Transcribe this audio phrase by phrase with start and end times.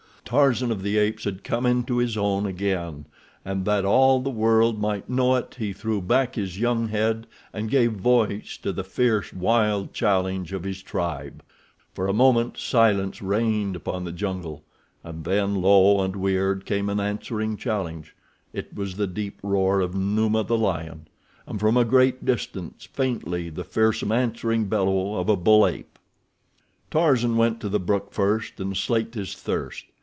[0.23, 3.05] Tarzan of the Apes had come into his own again,
[3.43, 7.69] and that all the world might know it he threw back his young head, and
[7.69, 11.43] gave voice to the fierce, wild challenge of his tribe.
[11.93, 14.63] For a moment silence reigned upon the jungle,
[15.03, 20.45] and then, low and weird, came an answering challenge—it was the deep roar of Numa,
[20.45, 21.09] the lion;
[21.45, 25.99] and from a great distance, faintly, the fearsome answering bellow of a bull ape.
[26.89, 29.87] Tarzan went to the brook first, and slaked his thirst.